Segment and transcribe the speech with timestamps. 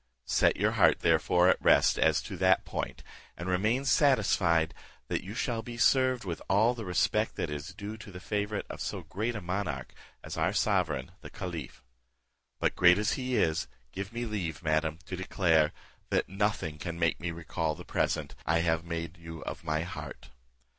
[0.25, 3.03] Set your heart, therefore, at rest, as to that point,
[3.37, 4.73] and remain satisfied
[5.09, 8.65] that you shall be served with all the respect that is due to the favourite
[8.67, 9.93] of so great a monarch
[10.23, 11.83] as our sovereign the caliph.
[12.59, 15.71] But great as he is, give me leave, madam, to declare,
[16.09, 20.31] that nothing can make me recall the present I have made you of my heart.